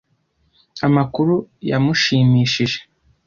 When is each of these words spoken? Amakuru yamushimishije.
Amakuru 0.87 1.35
yamushimishije. 1.69 2.79